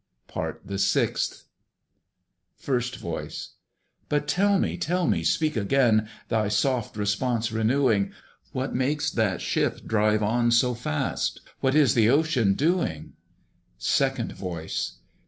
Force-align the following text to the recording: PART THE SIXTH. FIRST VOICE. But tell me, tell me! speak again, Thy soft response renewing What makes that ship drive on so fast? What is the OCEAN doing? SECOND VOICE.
PART 0.27 0.63
THE 0.65 0.79
SIXTH. 0.79 1.43
FIRST 2.55 2.95
VOICE. 2.95 3.49
But 4.09 4.27
tell 4.27 4.57
me, 4.57 4.75
tell 4.75 5.05
me! 5.05 5.23
speak 5.23 5.55
again, 5.55 6.09
Thy 6.27 6.47
soft 6.47 6.97
response 6.97 7.51
renewing 7.51 8.11
What 8.51 8.73
makes 8.73 9.11
that 9.11 9.41
ship 9.41 9.85
drive 9.85 10.23
on 10.23 10.49
so 10.49 10.73
fast? 10.73 11.41
What 11.59 11.75
is 11.75 11.93
the 11.93 12.09
OCEAN 12.09 12.55
doing? 12.55 13.13
SECOND 13.77 14.31
VOICE. 14.31 14.93